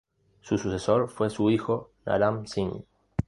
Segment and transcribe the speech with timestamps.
[0.39, 2.85] Su sucesor fue su hijo, Naram-Sin.